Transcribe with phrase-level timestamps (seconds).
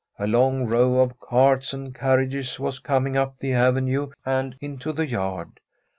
[0.17, 4.91] A kxxg row of carts and carriages was i\ ■..fig =p tbe arenne and into
[4.91, 5.59] the yard.